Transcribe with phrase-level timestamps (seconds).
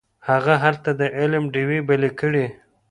[0.29, 2.45] هغه هلته د علم ډیوې بلې کړې.